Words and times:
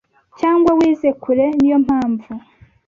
cyangwa 0.39 0.69
wize 0.79 1.09
kure 1.21 1.45
niyo 1.59 1.77
mpamvu 1.85 2.31